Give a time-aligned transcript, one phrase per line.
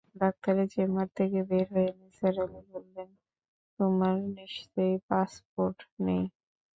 [0.15, 3.09] ডাক্তারের চেষার থেকে বের হয়ে নিসার আলি বললেন,
[3.79, 5.77] তোমার নিশ্চয়ই পাসপোর্ট
[6.05, 6.23] নেই।